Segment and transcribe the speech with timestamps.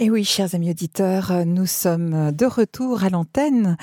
[0.00, 3.76] Et oui, chers amis auditeurs, nous sommes de retour à l'antenne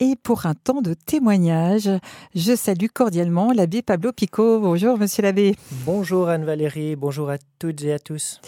[0.00, 1.88] et pour un temps de témoignage,
[2.34, 4.60] je salue cordialement l'abbé Pablo Pico.
[4.60, 5.56] Bonjour, monsieur l'abbé.
[5.86, 8.42] Bonjour Anne-Valérie, bonjour à toutes et à tous.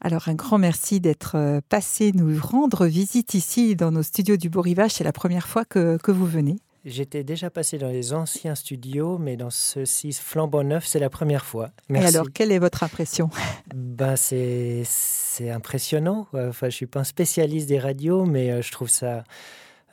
[0.00, 4.60] Alors, un grand merci d'être passé nous rendre visite ici dans nos studios du Beau
[4.60, 4.94] Rivage.
[4.94, 6.56] C'est la première fois que, que vous venez.
[6.84, 11.46] J'étais déjà passé dans les anciens studios, mais dans ceux-ci flambant neuf, c'est la première
[11.46, 11.70] fois.
[11.88, 12.12] Merci.
[12.12, 13.30] Et alors, quelle est votre impression?
[13.74, 14.84] Ben, C'est
[15.50, 16.26] impressionnant.
[16.34, 19.24] Enfin, je ne suis pas un spécialiste des radios, mais euh, je trouve ça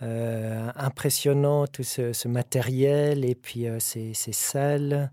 [0.02, 5.12] euh, impressionnant, tout ce, ce, matériel et puis euh, ces, ces, salles.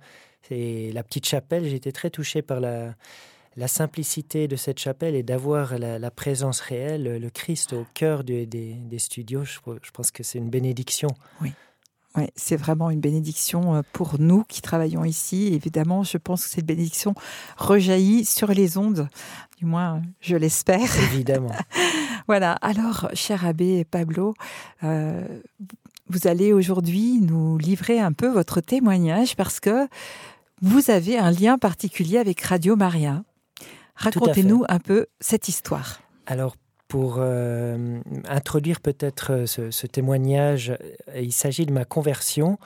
[0.51, 2.97] Et la petite chapelle, j'étais très touché par la,
[3.57, 8.24] la simplicité de cette chapelle et d'avoir la, la, présence réelle, le Christ au cœur
[8.24, 9.45] de, des, des studios.
[9.45, 11.10] Je, je pense que c'est une bénédiction.
[11.41, 11.52] Oui.
[12.19, 15.55] Ouais, c'est vraiment une bénédiction euh, pour nous qui travaillons ici.
[15.55, 17.15] Évidemment, je pense que cette bénédiction
[17.57, 19.09] rejaillit sur les ondes.
[19.59, 20.97] Du moins, je l'espère.
[21.13, 21.53] Évidemment.
[22.27, 22.55] voilà.
[22.55, 24.35] Alors, cher abbé Pablo,
[24.83, 25.25] euh,
[26.09, 29.87] vous allez aujourd'hui nous livrer un peu votre témoignage parce que
[30.60, 33.23] vous avez un lien particulier avec Radio Maria.
[33.95, 36.01] Racontez-nous un peu cette histoire.
[36.27, 36.57] Alors,
[36.89, 40.77] pour euh, introduire peut-être ce, ce, témoignage,
[41.15, 42.59] il s'agit de ma conversion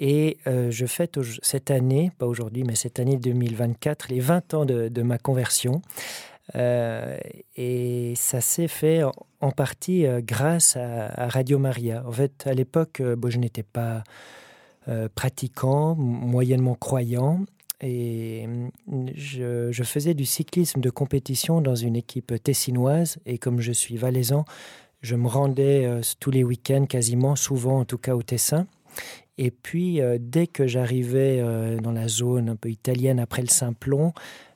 [0.00, 4.64] et euh, je fête cette année, pas aujourd'hui, mais cette année 2024, les 20 ans
[4.64, 5.82] de, ma conversion.
[6.54, 7.18] Euh,
[7.56, 9.02] et ça s'est fait
[9.40, 12.04] en, partie euh, grâce à, Radio Maria.
[12.06, 14.04] En fait, à l'époque, euh, je n'étais pas
[14.86, 17.40] euh, pratiquant, moyennement croyant,
[17.80, 18.46] et
[19.14, 23.96] je, je, faisais du cyclisme de compétition dans une équipe tessinoise et comme je suis
[23.96, 24.44] valaisan,
[25.00, 28.66] je me rendais euh, tous les week-ends quasiment, souvent en tout cas au Tessin.
[29.36, 33.48] Et puis euh, dès que j'arrivais euh, dans la zone un peu italienne après le
[33.48, 34.12] Simplon,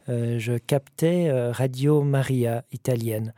[0.08, 3.34] je captais Radio Maria italienne.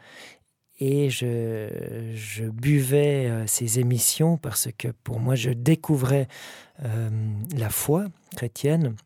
[0.80, 6.26] Et je, buvais ces émissions parce que pour moi je découvrais
[6.82, 8.96] la foi chrétienne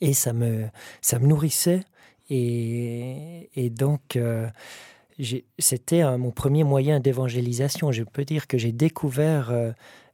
[0.00, 0.66] et ça me,
[1.00, 1.80] ça me nourrissait.
[2.28, 4.48] Et, et donc euh,
[5.58, 7.92] c'était mon premier moyen d'évangélisation.
[7.92, 9.72] Je peux dire que j'ai découvert euh,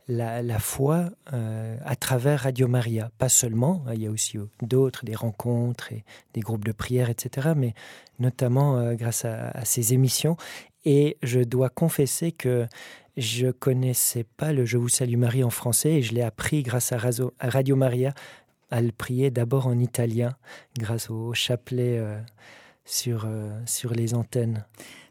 [0.08, 3.10] la, la foi euh, à travers radio maria.
[3.18, 6.04] Pas seulement il y a aussi d'autres des rencontres et
[6.34, 7.74] des groupes de prière etc mais
[8.18, 10.36] notamment euh, grâce à, à ces émissions.
[10.84, 12.66] Et je dois confesser que
[13.16, 16.92] je connaissais pas le je vous salue marie en français et je l'ai appris grâce
[16.92, 18.14] à radio maria
[18.72, 20.34] à le prier d'abord en italien
[20.78, 22.18] grâce au chapelet euh,
[22.84, 24.64] sur, euh, sur les antennes.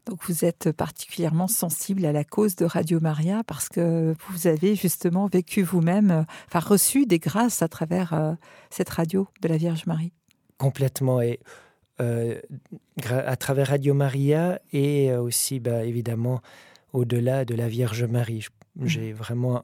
[0.05, 4.75] Donc vous êtes particulièrement sensible à la cause de Radio Maria parce que vous avez
[4.75, 8.33] justement vécu vous-même, euh, enfin reçu des grâces à travers euh,
[8.71, 10.11] cette radio de la Vierge Marie.
[10.57, 11.39] Complètement et
[13.07, 16.41] à travers Radio Maria et aussi bah, évidemment
[16.93, 18.47] au-delà de la Vierge Marie.
[18.81, 19.61] J'ai vraiment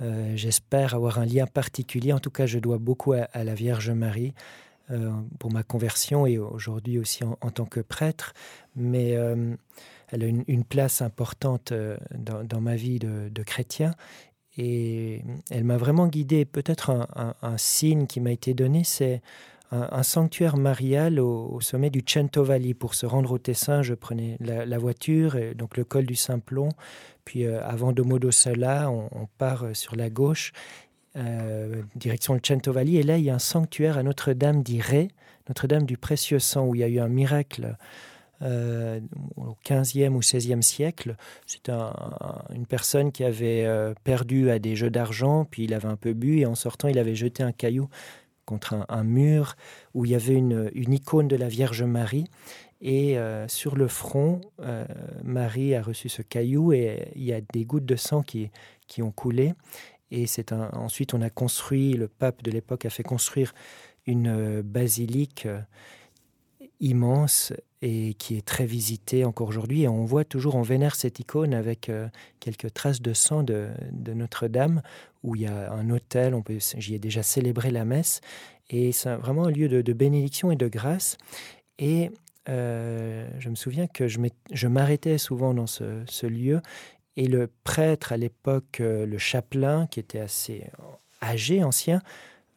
[0.00, 2.12] Euh, J'espère avoir un lien particulier.
[2.12, 4.34] En tout cas, je dois beaucoup à, la Vierge Marie
[4.90, 8.32] euh, pour ma conversion et aujourd'hui aussi en, tant que prêtre.
[8.76, 9.54] Mais euh,
[10.08, 11.72] elle a une, place importante
[12.14, 13.94] dans, ma vie de, chrétien.
[14.56, 16.44] Et elle m'a vraiment guidé.
[16.44, 17.08] Peut-être
[17.42, 19.22] un signe qui m'a été donné, c'est
[19.70, 22.74] un, sanctuaire marial au, sommet du Centovalli.
[22.74, 26.70] Pour se rendre au Tessin, je prenais la, voiture, et donc le col du Simplon,
[27.24, 30.52] puis euh, avant Domodossola, on, on part euh, sur la gauche,
[31.16, 35.08] euh, direction le Centovalli, et là il y a un sanctuaire à Notre-Dame d'Iré,
[35.48, 37.76] Notre-Dame du précieux sang, où il y a eu un miracle
[38.40, 41.16] au 15e ou 16e siècle.
[41.44, 41.92] C'est un,
[42.54, 43.66] une personne qui avait
[44.04, 47.00] perdu à des jeux d'argent, puis il avait un peu bu, et en sortant, il
[47.00, 47.88] avait jeté un caillou
[48.48, 49.56] contre un, mur
[49.92, 52.24] où il y avait une, icône de la Vierge Marie.
[52.80, 54.86] Et euh, sur le front, euh,
[55.22, 58.50] Marie a reçu ce caillou et il y a des gouttes de sang qui,
[58.86, 59.52] qui ont coulé.
[60.10, 63.52] Et c'est ensuite on a construit, le pape de l'époque a fait construire
[64.06, 65.46] une euh, basilique
[66.80, 67.52] immense
[67.82, 69.82] et qui est très visitée encore aujourd'hui.
[69.82, 72.08] Et on voit toujours, on vénère cette icône avec euh,
[72.40, 73.68] quelques traces de sang de,
[74.06, 74.82] Notre-Dame,
[75.22, 76.34] où il y a un hôtel,
[76.76, 78.20] j'y ai déjà célébré la messe.
[78.70, 81.16] Et c'est vraiment un lieu de, bénédiction et de grâce.
[81.78, 82.10] Et
[82.48, 86.60] euh, je me souviens que je m'arrêtais souvent dans ce, ce lieu
[87.16, 90.64] et le prêtre à l'époque, euh, le chapelain, qui était assez
[91.22, 92.00] âgé, ancien,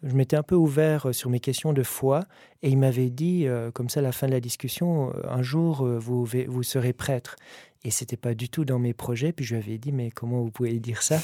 [0.03, 2.25] je m'étais un peu ouvert euh, sur mes questions de foi
[2.63, 5.41] et il m'avait dit, euh, comme ça à la fin de la discussion, euh, un
[5.41, 7.35] jour euh, vous, vous serez prêtre.
[7.83, 9.31] Et c'était pas du tout dans mes projets.
[9.31, 11.19] Puis je lui avais dit, mais comment vous pouvez dire ça?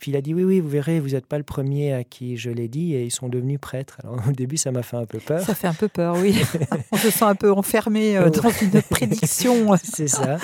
[0.00, 2.36] Puis il a dit, oui, oui, vous verrez, vous n'êtes pas le premier à qui
[2.36, 3.98] je l'ai dit et ils sont devenus prêtres.
[4.02, 5.42] Alors au début, ça m'a fait un peu peur.
[5.42, 6.34] Ça fait un peu peur, oui.
[6.92, 9.76] On se sent un peu enfermé euh, dans une prédiction.
[9.82, 10.38] C'est ça.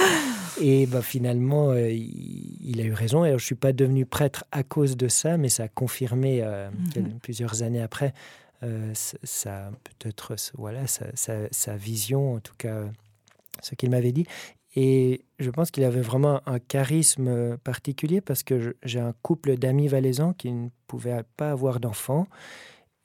[0.60, 3.24] Et bah, finalement, euh, il, a eu raison.
[3.24, 6.40] Et je ne suis pas devenu prêtre à cause de ça, mais ça a confirmé
[6.42, 7.18] euh, mhm.
[7.20, 8.14] plusieurs années après
[9.22, 12.84] ça peut-être voilà sa, vision, en tout cas
[13.62, 14.26] ce qu'il m'avait dit.
[14.74, 19.86] Et je pense qu'il avait vraiment un charisme particulier parce que j'ai un couple d'amis
[19.86, 22.26] valaisans qui ne pouvaient pas avoir d'enfants.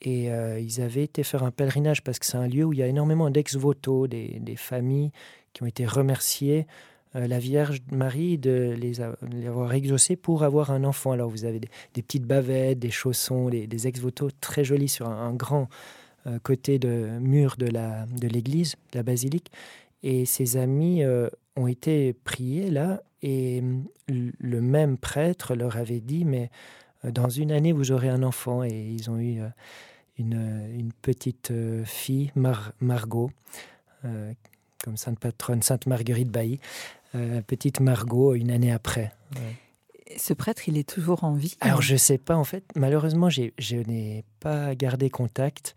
[0.02, 2.84] Et ils avaient été faire un pèlerinage parce que c'est un lieu où il y
[2.84, 5.12] a énormément d'ex-voto, des, des, familles
[5.54, 10.84] qui ont été remerciées euh, la Vierge Marie de les, avoir exaucés pour avoir un
[10.84, 11.12] enfant.
[11.12, 15.68] Alors vous avez des, petites bavettes, des chaussons, des, ex-voto très jolis sur un, grand
[16.28, 19.52] euh, côté de mur de l'église, de, la basilique.
[20.04, 23.62] Et ses amis euh, ont été priés là, et
[24.08, 26.50] le même prêtre leur avait dit, mais
[27.04, 28.64] dans une année, vous aurez un enfant.
[28.64, 29.42] Et ils ont eu
[30.18, 31.54] une, petite
[31.86, 32.32] fille,
[32.80, 33.30] Margot,
[34.84, 36.60] comme sainte patronne, Sainte Marguerite Bailly.
[37.16, 39.12] Euh, petite Margot une année après.
[40.18, 41.56] Ce prêtre, il est toujours en vie?
[41.62, 42.64] Alors, je ne sais pas, en fait.
[42.76, 45.76] Malheureusement, je n'ai pas gardé contact.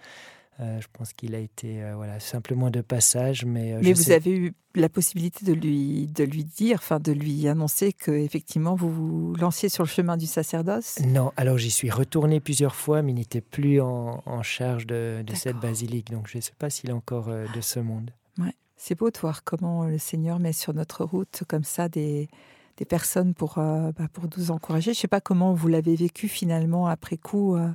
[0.60, 3.76] Euh, je pense qu'il a été euh, voilà simplement de passage, mais.
[3.82, 7.92] mais vous avez eu la possibilité de lui de lui dire, enfin de lui annoncer
[7.92, 11.00] que effectivement vous vous lanciez sur le chemin du sacerdoce?
[11.08, 15.34] Non, alors j'y suis retourné plusieurs fois, mais il n'était plus en, charge de, de
[15.34, 18.12] cette basilique, donc je ne sais pas s'il est encore de ce monde.
[18.38, 18.54] Ouais.
[18.76, 22.28] C'est beau de voir comment le Seigneur met sur notre route comme ça des,
[22.76, 24.92] des personnes pour, euh, bah, pour nous encourager.
[24.92, 27.68] Je ne sais pas comment vous l'avez vécu finalement après coup, euh,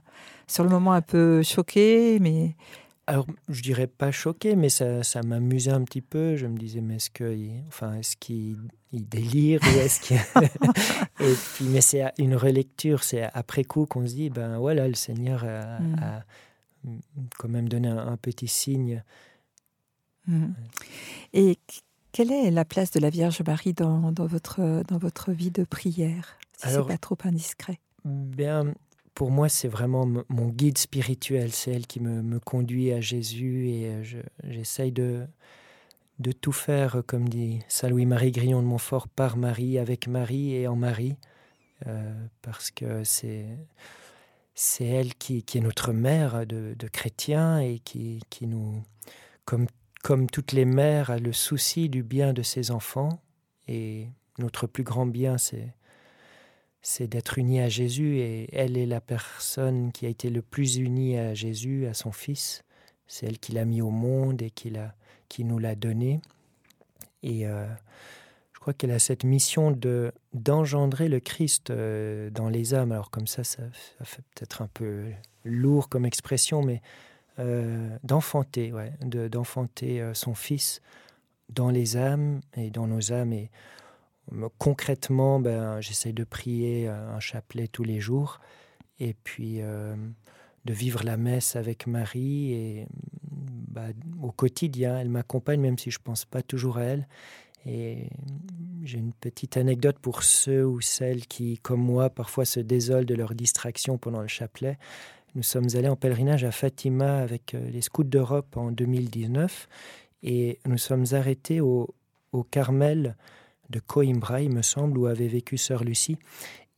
[0.47, 2.55] sur le moment un peu choqué, mais...
[3.07, 6.35] Alors, je dirais pas choqué, mais ça, ça m'amusait un petit peu.
[6.35, 10.17] Je me disais, mais est-ce qu'il enfin, est il délire ou est-ce qu'il...
[11.19, 14.93] Et puis, mais c'est une relecture, c'est après coup qu'on se dit, ben voilà, le
[14.93, 16.99] Seigneur a, mm.
[17.39, 19.03] quand même donné un petit signe
[20.29, 20.53] Mm.
[21.33, 21.57] Et
[22.11, 25.63] quelle est la place de la Vierge Marie dans, dans votre, dans votre vie de
[25.63, 27.79] prière, si ce n'est pas trop indiscret?
[28.05, 28.73] Bien,
[29.13, 31.51] pour moi, c'est vraiment mon guide spirituel.
[31.51, 34.03] C'est elle qui me, me, conduit à Jésus et euh,
[34.45, 35.25] j'essaye de,
[36.19, 40.67] de tout faire, comme dit Saint Louis-Marie Grillon de Montfort, par Marie, avec Marie et
[40.67, 41.15] en Marie,
[41.87, 43.45] euh, parce que c'est
[44.61, 48.83] c'est elle qui, qui, est notre mère de, de chrétiens et qui, qui nous,
[49.45, 49.67] comme
[50.03, 53.21] comme toutes les mères, a le souci du bien de ses enfants.
[53.67, 54.07] Et
[54.37, 55.73] notre plus grand bien, c'est
[56.81, 60.77] c'est d'être unis à Jésus et elle est la personne qui a été le plus
[60.77, 62.63] unie à Jésus, à son Fils.
[63.07, 64.95] C'est elle qui l'a mis au monde et qui, l'a,
[65.27, 66.21] qui nous l'a donné.
[67.21, 67.67] Et euh,
[68.53, 72.91] je crois qu'elle a cette mission de, d'engendrer le Christ euh, dans les âmes.
[72.91, 73.63] Alors comme ça, ça,
[73.97, 75.05] ça fait peut-être un peu
[75.43, 76.81] lourd comme expression, mais
[77.39, 80.81] euh, d'enfanter, ouais, d'enfanter euh, son fils
[81.49, 83.31] dans les âmes et dans nos âmes.
[83.31, 83.49] Et
[84.57, 88.41] concrètement, ben, j'essaie de prier euh, un chapelet tous les jours
[88.99, 92.87] et puis de vivre la messe avec Marie et
[93.31, 93.87] bah,
[94.21, 97.07] au quotidien, elle m'accompagne même si je pense pas toujours à elle.
[97.65, 98.09] Et
[98.83, 103.15] j'ai une petite anecdote pour ceux ou celles qui, comme moi, parfois se désolent de
[103.15, 104.77] leur distraction pendant le chapelet.
[105.35, 109.67] Nous sommes allés en pèlerinage à Fatima avec euh, les scouts d'Europe en 2019
[110.23, 111.93] et nous sommes arrêtés au,
[112.51, 113.15] Carmel
[113.69, 116.17] de Coimbra, il me semble, où avait vécu sœur Lucie.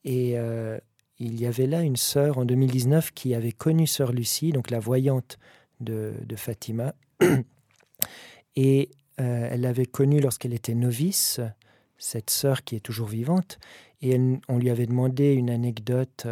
[0.03, 0.77] Et euh,
[1.17, 4.79] il y avait là une sœur en 2019 qui avait connu sœur Lucie, donc la
[4.79, 5.39] voyante
[5.79, 6.93] de, Fatima.
[8.55, 8.89] Et
[9.19, 11.39] euh, elle l'avait connue lorsqu'elle était novice,
[11.97, 13.59] cette sœur qui est toujours vivante.
[14.01, 16.27] Et on lui avait demandé une anecdote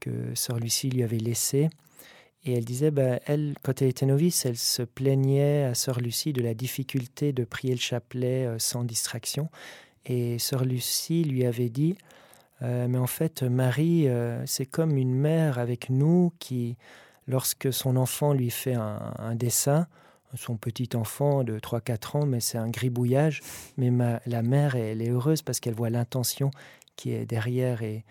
[0.00, 1.68] que sœur Lucie lui avait laissé.
[2.44, 6.32] Et elle disait, bah, elle, quand elle était novice, elle se plaignait à sœur Lucie
[6.32, 9.50] de la difficulté de prier le chapelet euh, sans distraction.
[10.04, 11.96] Et sœur Lucie lui avait dit,
[12.62, 16.76] euh, mais en fait, Marie, euh, c'est comme une mère avec nous qui,
[17.26, 19.88] lorsque son enfant lui fait un, dessin,
[20.34, 23.40] son petit enfant de 3-4 ans, mais c'est un gribouillage,
[23.76, 23.90] mais
[24.26, 26.50] la mère, elle est heureuse parce qu'elle voit l'intention
[26.94, 28.04] qui est derrière et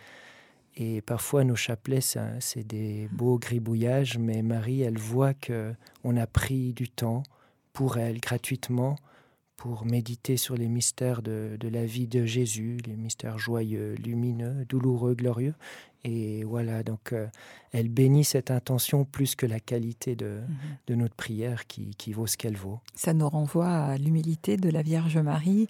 [0.77, 6.27] et parfois, nos chapelets, c'est des beaux gribouillages, mais Marie, elle voit que on a
[6.27, 7.23] pris du temps
[7.71, 8.97] pour elle, gratuitement,
[9.55, 15.15] pour méditer sur les mystères de, la vie de Jésus, les mystères joyeux, lumineux, douloureux,
[15.15, 15.55] glorieux.
[16.07, 17.25] Et voilà, donc euh,
[17.71, 20.57] elle bénit cette intention plus que la qualité de, mhm.
[20.85, 22.79] de notre prière qui, qui vaut ce qu'elle vaut.
[22.93, 25.67] Ça nous renvoie à l'humilité de la Vierge Marie.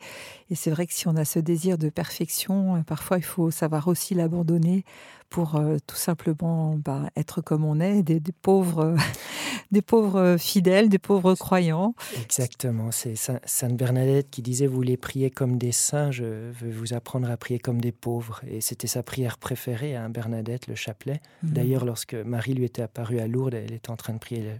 [0.49, 3.49] Et c'est vrai que si on a ce désir de perfection, euh, parfois il faut
[3.49, 4.83] savoir aussi l'abandonner
[5.29, 8.95] pour euh, tout simplement bah, être comme on est, des, pauvres,
[9.71, 11.95] des pauvres fidèles, des pauvres croyants.
[12.21, 16.93] Exactement, c'est Sainte Bernadette qui disait, vous voulez prier comme des saints, je veux vous
[16.93, 18.41] apprendre à prier comme des pauvres.
[18.47, 21.21] Et c'était sa prière préférée, à hein, Bernadette, le chapelet.
[21.43, 21.51] Mhm.
[21.51, 24.59] D'ailleurs, lorsque Marie lui était apparue à Lourdes, elle était en train de prier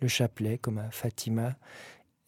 [0.00, 1.56] le, chapelet, comme à Fatima.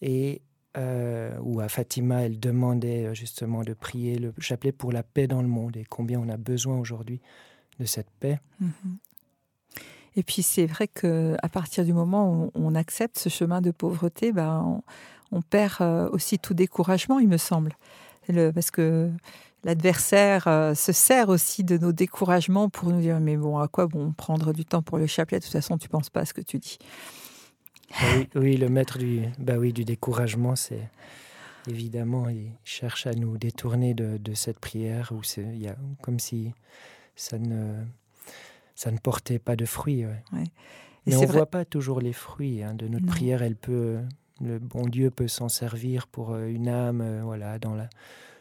[0.00, 0.42] Et
[0.76, 5.42] euh, ou à Fatima, elle demandait justement de prier le chapelet pour la paix dans
[5.42, 7.20] le monde et combien on a besoin aujourd'hui
[7.78, 8.40] de cette paix.
[8.60, 8.98] Mhm.
[10.16, 13.70] Et puis c'est vrai que à partir du moment où on accepte ce chemin de
[13.70, 14.82] pauvreté, ben
[15.32, 17.72] on, perd euh, aussi tout découragement, il me semble,
[18.28, 19.10] le, parce que
[19.64, 23.86] l'adversaire euh, se sert aussi de nos découragements pour nous dire mais bon à quoi
[23.86, 25.38] bon prendre du temps pour le chapelet?
[25.38, 26.78] De toute façon tu penses pas à ce que tu dis.
[28.14, 30.88] Oui, oui le maître du bah oui du découragement c'est
[31.68, 35.76] évidemment il cherche à nous détourner de, de cette prière où c'est il y a
[36.02, 36.52] comme si
[37.16, 37.82] ça ne,
[38.74, 40.04] ça ne portait pas de fruits.
[41.06, 43.42] Mais on ne voit pas toujours les fruits hein, de notre prière.
[43.42, 43.98] Elle peut,
[44.40, 47.88] le bon Dieu peut s'en servir pour euh, une âme, euh, voilà, dans la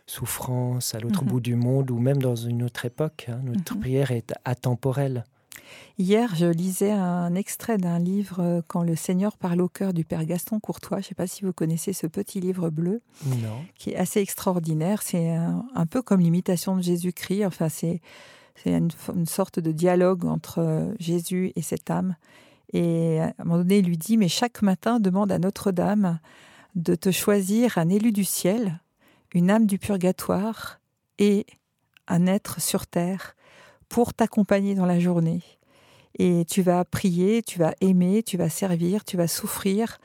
[0.08, 1.30] souffrance, à l'autre mhm.
[1.30, 3.28] bout du monde, ou même dans une autre époque.
[3.30, 3.40] Hein.
[3.44, 3.80] Notre mhm.
[3.80, 5.24] prière est atemporelle.
[5.98, 10.06] Hier, je lisais un extrait d'un livre euh, Quand le Seigneur parle au cœur du
[10.06, 10.98] Père Gaston Courtois.
[10.98, 13.02] Je ne sais pas si vous connaissez ce petit livre bleu,
[13.78, 15.02] qui est assez extraordinaire.
[15.02, 17.46] C'est un, un, peu comme l'imitation de Jésus-Christ.
[17.46, 18.02] Enfin, c'est
[18.56, 22.16] c'est une, sorte de dialogue entre euh, Jésus et cette âme.
[22.74, 26.20] Et à un moment donné, il lui dit, mais chaque matin, demande à Notre-Dame
[26.76, 28.80] de te choisir un élu du ciel,
[29.36, 30.80] une âme du purgatoire
[31.20, 31.46] et
[32.08, 33.36] un être sur terre
[33.90, 35.42] pour t'accompagner dans la journée.
[36.18, 40.00] Et tu vas prier, tu vas aimer, tu vas servir, tu vas souffrir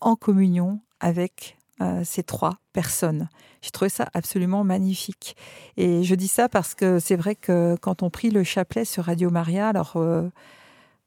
[0.00, 3.28] en communion avec euh, ces trois personnes.
[3.62, 5.36] J'ai trouvé ça absolument magnifique.
[5.76, 9.04] Et je dis ça parce que c'est vrai que quand on prie le chapelet sur
[9.04, 10.28] Radio Maria, alors euh,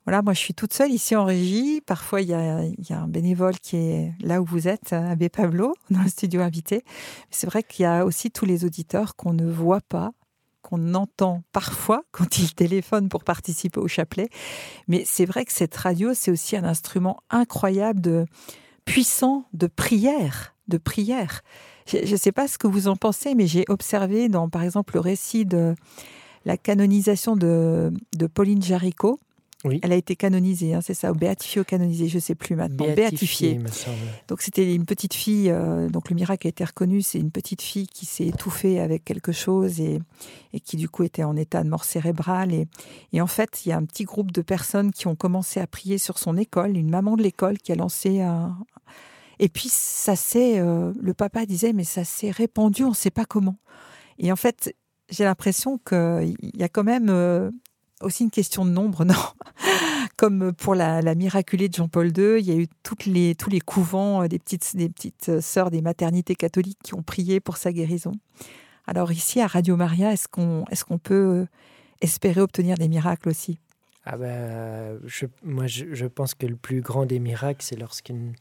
[0.06, 1.82] voilà, moi je suis toute seule ici en régie.
[1.82, 6.02] Parfois il y, a, un bénévole qui est là où vous êtes, Abbé Pablo, dans
[6.02, 6.84] le studio invité.
[7.32, 10.12] C'est vrai qu'il y a aussi tous les auditeurs qu'on ne voit pas
[10.62, 14.30] qu'on entend parfois quand ils téléphonent pour participer au chapelet.
[14.88, 18.26] Mais c'est vrai que cette radio, c'est aussi un instrument incroyable de
[18.84, 21.42] puissant de prière de prière.
[21.88, 24.96] Je ne sais pas ce que vous en pensez, mais j'ai observé dans, par exemple,
[24.96, 25.76] le récit de
[26.46, 29.20] la canonisation de, de Pauline Jaricot.
[29.66, 29.80] Oui.
[29.84, 32.56] Elle a été canonisée, hein, c'est ça, ou béatifiée ou canonisée, je ne sais plus
[32.56, 32.86] maintenant.
[32.94, 33.60] Béatifiée.
[34.28, 37.62] Donc c'était une petite fille, euh, donc le miracle a été reconnu, c'est une petite
[37.62, 40.00] fille qui s'est étouffée avec quelque chose et,
[40.54, 42.54] et, qui du coup était en état de mort cérébrale.
[42.54, 42.68] Et,
[43.12, 45.68] et en fait, il y a un petit groupe de personnes qui ont commencé à
[45.68, 48.56] prier sur son école, une maman de l'école qui a lancé un,
[49.40, 53.12] et puis, ça s'est, euh, le papa disait, mais ça s'est répandu, on ne sait
[53.12, 53.58] pas comment.
[54.18, 54.74] Et en fait,
[55.10, 57.52] j'ai l'impression qu'il y a quand même euh,
[58.02, 59.16] aussi une question de nombre, non?
[60.18, 63.60] Comme pour la, miraculée de Jean-Paul II, il y a eu toutes les, tous les
[63.60, 67.74] couvents euh, des petites, des petites sœurs des maternités catholiques qui ont prié pour sa
[67.74, 68.14] guérison.
[68.88, 71.48] Alors ici, à Radio Maria, est-ce qu'on est peut
[72.02, 73.60] espérer obtenir des miracles aussi?
[74.06, 75.00] Ah ben,
[75.44, 78.36] moi, je, pense que le plus grand des miracles, c'est lorsqu'une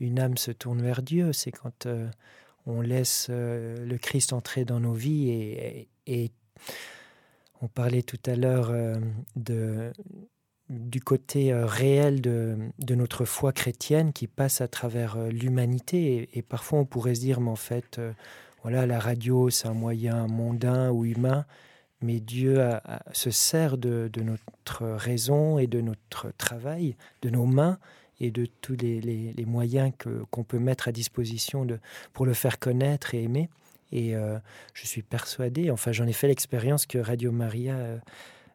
[0.00, 2.08] une âme se tourne vers Dieu, c'est quand euh,
[2.66, 5.30] on laisse euh, le Christ entrer dans nos vies
[6.06, 6.30] et,
[7.62, 9.92] on parlait tout à l'heure euh,
[10.68, 12.56] du côté réel de,
[12.90, 17.50] notre foi chrétienne qui passe à travers l'humanité et, parfois on pourrait se dire mais
[17.50, 18.00] en fait
[18.62, 21.46] voilà la radio c'est un moyen mondain ou humain
[22.02, 22.60] mais Dieu
[23.12, 27.78] se sert de, notre raison et de notre travail, de nos mains,
[28.20, 29.92] et de tous les, moyens
[30.30, 31.66] qu'on peut mettre à disposition
[32.12, 33.48] pour le faire connaître et aimer.
[33.92, 34.38] Et euh,
[34.72, 37.98] je suis persuadé, enfin j'en ai fait l'expérience que Radio Maria euh,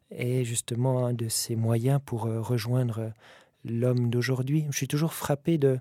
[0.10, 3.14] est justement un de ces moyens pour euh, rejoindre
[3.64, 4.66] l'homme d'aujourd'hui.
[4.72, 5.78] Je suis toujours frappé de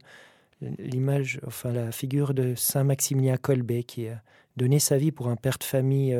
[0.78, 4.22] l'image, enfin la figure de Saint Maximilien Kolbe qui a
[4.56, 6.16] donné sa vie pour un père de famille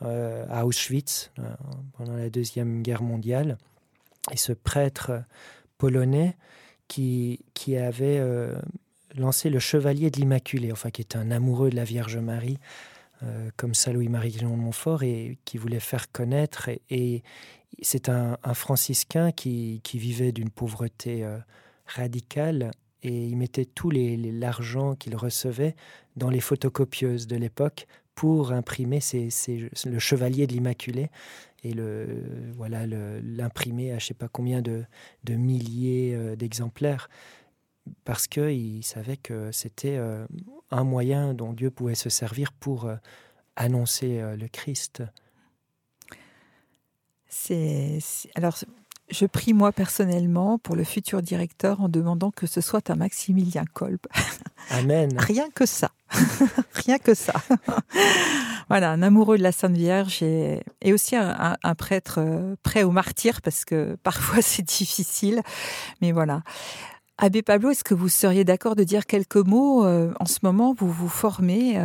[0.00, 1.32] à Auschwitz
[1.96, 3.58] pendant la Deuxième Guerre mondiale.
[4.32, 5.24] Et ce prêtre
[5.78, 6.36] polonais
[6.86, 8.20] qui, qui avait
[9.16, 12.58] lancé le Chevalier de l'Immaculée, enfin qui était un amoureux de la Vierge Marie,
[13.22, 16.68] euh, comme ça Louis-Marie de Montfort, et qui voulait faire connaître.
[16.90, 17.22] Et,
[17.82, 21.38] c'est un, franciscain qui, vivait d'une pauvreté euh,
[21.84, 22.70] radicale,
[23.02, 25.76] et il mettait tout l'argent qu'il recevait
[26.16, 31.10] dans les photocopieuses de l'époque pour imprimer le chevalier de l'Immaculée
[31.66, 31.74] et
[32.54, 34.84] voilà l'imprimer à je sais pas combien de,
[35.28, 37.08] milliers euh, d'exemplaires
[38.04, 40.26] parce qu'il savait que c'était euh,
[40.70, 42.96] un moyen dont Dieu pouvait se servir pour euh,
[43.56, 45.02] annoncer le Christ.
[47.28, 47.98] C'est
[48.34, 48.58] alors
[49.10, 53.64] je prie moi personnellement pour le futur directeur en demandant que ce soit un Maximilien
[53.72, 54.00] Kolb.
[54.70, 55.10] Amen.
[55.16, 55.90] Rien que ça.
[56.72, 57.34] Rien que ça.
[58.68, 60.62] voilà, un amoureux de la Sainte Vierge et,
[60.92, 65.42] aussi un, prêtre euh, prêt au martyr parce que parfois c'est difficile.
[66.00, 66.42] Mais voilà.
[67.18, 70.74] Abbé Pablo, est-ce que vous seriez d'accord de dire quelques mots euh, En ce moment,
[70.74, 71.78] vous vous formez,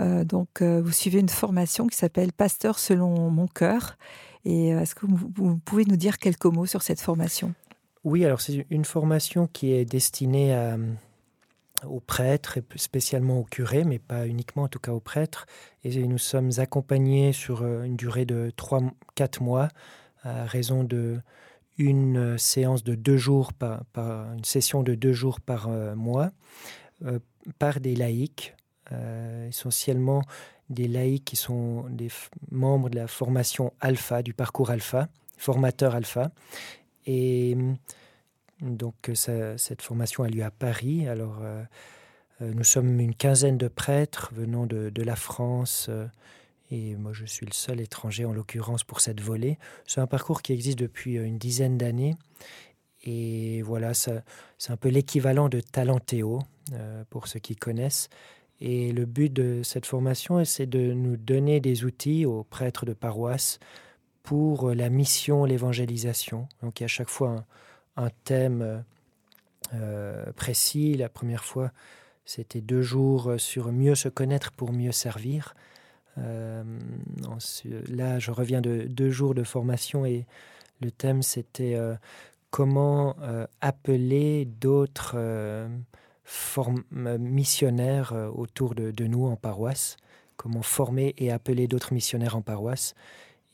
[0.00, 3.96] euh, donc vous suivez une formation qui s'appelle Pasteur selon mon cœur.
[4.44, 7.54] Et euh, est-ce que vous, pouvez nous dire quelques mots sur cette formation?
[8.04, 10.76] Oui, alors c'est une formation qui est destinée euh,
[11.86, 15.46] aux prêtres, et spécialement aux curés, mais pas uniquement, en tout cas aux prêtres.
[15.82, 19.68] Et nous sommes accompagnés sur euh, une durée de 3-4 mois,
[20.22, 21.20] à raison de
[21.78, 26.30] une séance de deux jours par, une session de deux jours par mois,
[27.58, 28.54] par des laïcs,
[29.48, 30.22] essentiellement
[30.70, 32.08] des laïcs qui sont des
[32.50, 36.30] membres de la formation Alpha, du parcours Alpha, formateur Alpha.
[37.06, 37.76] Et mm,
[38.60, 41.08] donc cette formation a lieu à Paris.
[41.08, 41.62] Alors euh,
[42.40, 45.86] euh, nous sommes une quinzaine de prêtres venant de, la France.
[45.88, 46.06] Euh,
[46.70, 49.58] et moi, je suis le seul étranger, en l'occurrence, pour cette volée.
[49.86, 52.14] C'est un parcours qui existe depuis une dizaine d'années.
[53.04, 54.22] Et voilà, c'est
[54.68, 56.40] un peu l'équivalent de Talentéo,
[57.10, 58.08] pour ceux qui connaissent.
[58.60, 62.92] Et le but de cette formation, c'est de nous donner des outils aux prêtres de
[62.92, 63.58] paroisse
[64.22, 66.48] pour la mission, l'évangélisation.
[66.62, 67.44] Donc il y a à chaque fois
[67.96, 68.84] un, thème
[69.74, 70.94] euh, précis.
[70.94, 71.72] La première fois,
[72.24, 75.54] c'était deux jours sur mieux se connaître pour mieux servir.
[76.18, 76.62] Euh,
[77.88, 80.26] là, je reviens de deux jours de formation et
[80.80, 81.94] le thème, c'était euh,
[82.50, 83.16] comment
[83.60, 85.16] appeler d'autres
[87.18, 89.96] missionnaires euh, autour de, nous en paroisse,
[90.36, 92.94] comment former et appeler d'autres missionnaires en paroisse.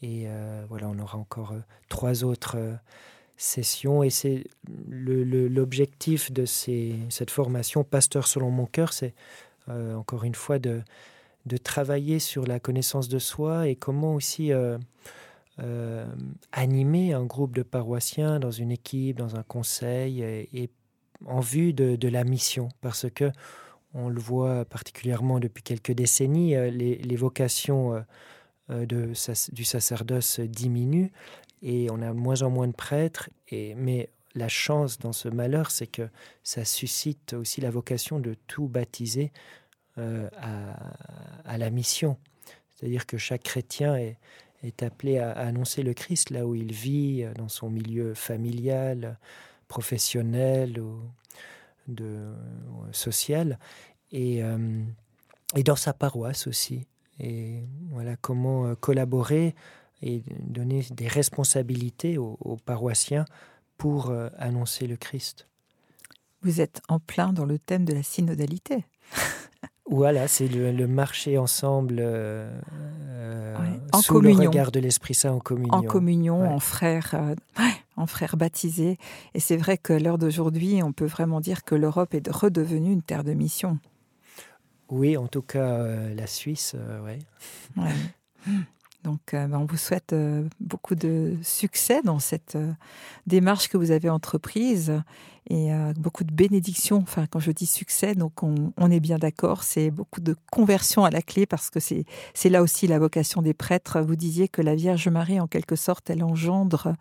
[0.03, 2.57] Et euh, voilà, on aura encore euh, trois autres
[3.37, 4.03] sessions.
[4.03, 4.45] Et c'est
[4.89, 9.15] l'objectif de cette formation, Pasteur selon mon cœur, c'est
[9.69, 10.83] encore une fois de,
[11.47, 14.53] de travailler sur la connaissance de soi et comment aussi
[16.53, 20.71] animer un groupe de paroissiens dans une équipe, dans un conseil et,
[21.27, 23.31] en vue de, la mission, parce que
[23.95, 28.01] on le voit particulièrement depuis quelques décennies, euh, les, vocations euh,
[28.71, 29.13] euh, de,
[29.53, 31.11] du sacerdoce diminuent
[31.63, 33.31] et on a moins en moins de prêtres.
[33.49, 36.09] Et, mais la chance dans ce malheur, c'est que
[36.45, 39.33] ça suscite aussi la vocation de tout baptiser
[40.41, 42.17] à, la mission.
[42.75, 47.49] C'est-à-dire que chaque chrétien est, appelé à, annoncer le Christ là où il vit, dans
[47.49, 49.19] son milieu familial,
[49.69, 51.01] professionnel ou
[52.93, 53.59] social,
[54.13, 54.83] et, euh,
[55.55, 56.87] et dans sa paroisse aussi.
[57.19, 59.55] Et voilà comment euh, collaborer
[60.03, 63.27] et donner des responsabilités aux, paroissiens
[63.77, 65.47] pour euh, annoncer le Christ.
[66.43, 68.85] Vous êtes en plein dans le thème de la synodalité.
[69.91, 72.03] Voilà, c'est le, marché ensemble
[73.93, 74.43] en sous communion.
[74.43, 75.75] le regard de l'Esprit Saint en communion.
[75.75, 77.15] En communion, en frères
[78.01, 78.99] en frères baptisés.
[79.35, 83.03] Et c'est vrai que l'heure d'aujourd'hui, on peut vraiment dire que l'Europe est redevenue une
[83.03, 83.79] terre de mission.
[84.89, 87.85] Oui, en tout cas, euh, la Suisse, euh, oui.
[89.05, 90.15] Donc, euh, ben, on vous souhaite
[90.61, 92.57] beaucoup de succès dans cette
[93.27, 95.01] démarche que vous avez entreprise
[95.49, 96.99] et beaucoup de bénédictions.
[96.99, 101.05] Enfin, quand je dis succès, donc on, on est bien d'accord, c'est beaucoup de conversion
[101.05, 102.05] à la clé parce que c'est
[102.49, 104.01] là aussi la vocation des prêtres.
[104.01, 106.95] Vous disiez que la Vierge Marie, en quelque sorte, elle engendre,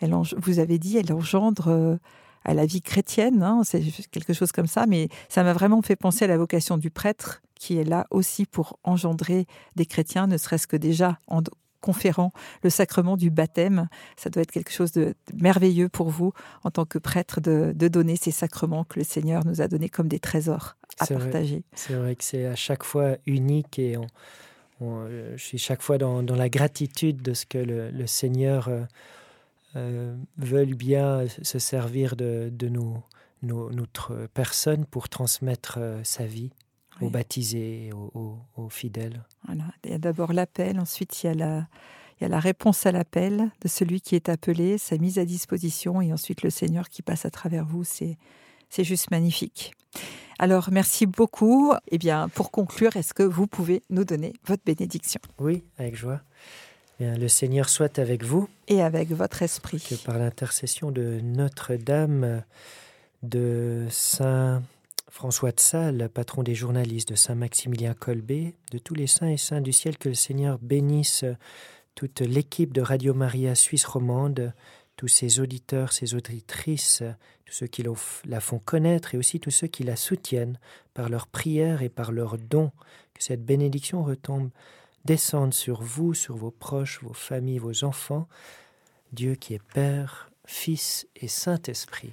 [0.00, 1.98] elle vous avez dit, elle engendre
[2.44, 5.96] à la vie chrétienne, hein, c'est quelque chose comme ça, mais ça m'a vraiment fait
[5.96, 9.46] penser à la vocation du prêtre qui est là aussi pour engendrer
[9.76, 11.42] des chrétiens, ne serait-ce que déjà en
[11.80, 13.88] conférant le sacrement du baptême.
[14.16, 16.32] Ça doit être quelque chose de merveilleux pour vous
[16.64, 20.08] en tant que prêtre de, donner ces sacrements que le Seigneur nous a donnés comme
[20.08, 21.62] des trésors à partager.
[21.74, 23.96] C'est vrai que c'est à chaque fois unique et
[24.80, 28.82] je suis chaque fois dans, la gratitude de ce que le, Seigneur euh,
[29.76, 33.02] euh, veulent bien se servir de, de nos,
[33.42, 36.50] notre personne pour transmettre euh, sa vie
[37.00, 39.22] aux baptisés, aux, aux, fidèles.
[39.46, 39.64] Voilà.
[39.84, 41.66] Il y a d'abord l'appel, ensuite il y a la,
[42.20, 45.24] il y a la réponse à l'appel de celui qui est appelé, sa mise à
[45.24, 47.84] disposition, et ensuite le Seigneur qui passe à travers vous.
[47.84, 48.18] C'est,
[48.68, 49.72] c'est juste magnifique.
[50.38, 51.72] Alors, merci beaucoup.
[51.90, 55.20] Eh bien, pour conclure, est-ce que vous pouvez nous donner votre bénédiction?
[55.38, 56.22] Oui, avec joie.
[56.98, 58.48] Bien, le Seigneur soit avec vous.
[58.68, 59.84] Et avec votre esprit.
[59.86, 62.42] Que par l'intercession de Notre-Dame,
[63.22, 64.62] de Saint
[65.10, 69.60] François de patron des journalistes, de Saint Maximilien Colbé, de tous les saints et saints
[69.60, 71.24] du ciel, que le Seigneur bénisse
[71.96, 74.54] toute l'équipe de Radio Maria Suisse romande,
[74.96, 77.02] tous ses auditeurs, ses auditrices,
[77.44, 77.84] tous ceux qui
[78.24, 80.58] la font connaître et aussi tous ceux qui la soutiennent
[80.94, 82.70] par leurs prières et par leurs dons.
[83.12, 84.50] Que cette bénédiction retombe,
[85.04, 88.28] descende sur vous, sur vos proches, vos familles, vos enfants.
[89.12, 92.12] Dieu qui est Père, Fils et Saint-Esprit.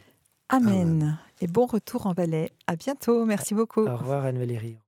[0.50, 1.18] Amen.
[1.42, 2.52] Et bon retour en Valais.
[2.68, 3.26] À bientôt.
[3.26, 3.86] Merci beaucoup.
[3.86, 4.80] Au revoir Anne-Valérie.